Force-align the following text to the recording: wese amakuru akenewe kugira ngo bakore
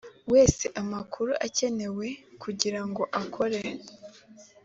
wese 0.33 0.63
amakuru 0.81 1.31
akenewe 1.47 2.07
kugira 2.43 2.81
ngo 2.87 3.01
bakore 3.13 3.61